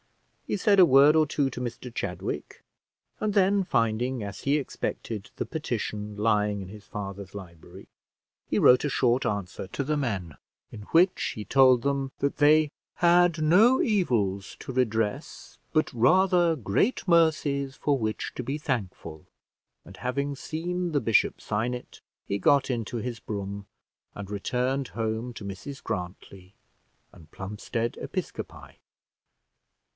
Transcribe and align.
He 0.47 0.57
said 0.57 0.79
a 0.79 0.85
word 0.85 1.15
or 1.15 1.25
two 1.27 1.49
to 1.51 1.61
Mr 1.61 1.93
Chadwick, 1.93 2.63
and 3.21 3.33
then 3.35 3.63
finding, 3.63 4.21
as 4.21 4.41
he 4.41 4.57
expected, 4.57 5.29
the 5.37 5.45
petition 5.45 6.17
lying 6.17 6.59
in 6.59 6.69
his 6.69 6.83
father's 6.83 7.33
library, 7.35 7.87
he 8.47 8.57
wrote 8.59 8.83
a 8.83 8.89
short 8.89 9.25
answer 9.25 9.67
to 9.67 9.83
the 9.83 9.95
men, 9.95 10.35
in 10.71 10.81
which 10.91 11.33
he 11.35 11.45
told 11.45 11.83
them 11.83 12.11
that 12.17 12.37
they 12.37 12.69
had 12.95 13.41
no 13.41 13.81
evils 13.81 14.57
to 14.61 14.73
redress, 14.73 15.59
but 15.71 15.93
rather 15.93 16.57
great 16.57 17.07
mercies 17.07 17.75
for 17.75 17.97
which 17.97 18.33
to 18.35 18.43
be 18.43 18.57
thankful; 18.57 19.25
and 19.85 19.97
having 19.97 20.35
seen 20.35 20.91
the 20.93 20.99
bishop 20.99 21.39
sign 21.39 21.73
it, 21.73 22.01
he 22.27 22.39
got 22.39 22.69
into 22.69 22.97
his 22.97 23.19
brougham 23.19 23.67
and 24.15 24.29
returned 24.29 24.89
home 24.89 25.31
to 25.31 25.45
Mrs 25.45 25.81
Grantly, 25.81 26.55
and 27.13 27.31
Plumstead 27.31 27.97
Episcopi. 28.01 28.79